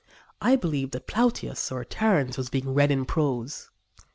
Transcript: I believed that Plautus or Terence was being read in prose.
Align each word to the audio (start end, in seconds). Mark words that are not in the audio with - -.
I 0.41 0.55
believed 0.55 0.93
that 0.93 1.05
Plautus 1.05 1.71
or 1.71 1.85
Terence 1.85 2.35
was 2.35 2.49
being 2.49 2.73
read 2.73 2.89
in 2.89 3.05
prose. 3.05 3.69